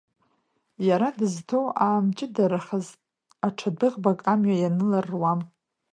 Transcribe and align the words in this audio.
Иара 0.87 1.07
дызҭоу 1.17 1.67
аамҷыдарахаз 1.85 2.87
аҽа 3.47 3.69
дәыӷбак 3.79 4.19
амҩа 4.31 4.55
ианылар 4.59 5.05
руам. 5.11 5.39